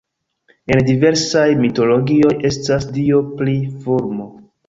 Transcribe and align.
En 0.75 0.79
diversaj 0.87 1.43
mitologioj 1.65 2.33
estas 2.51 2.89
dio 2.97 3.23
pri 3.43 3.57
fulmo. 3.85 4.29